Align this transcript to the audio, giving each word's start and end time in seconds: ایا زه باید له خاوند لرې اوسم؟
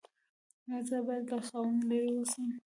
ایا 0.67 0.77
زه 0.89 0.97
باید 1.07 1.25
له 1.31 1.39
خاوند 1.47 1.81
لرې 1.89 2.09
اوسم؟ 2.15 2.45